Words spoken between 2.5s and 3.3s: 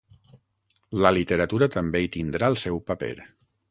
el seu paper.